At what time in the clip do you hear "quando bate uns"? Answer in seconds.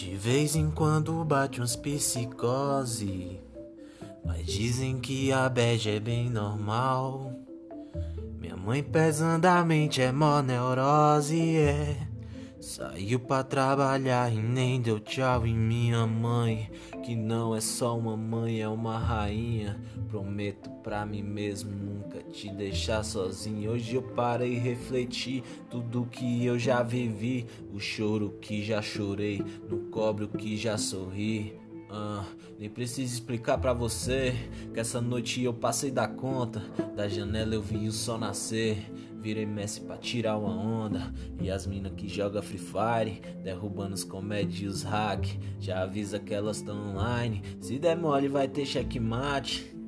0.70-1.76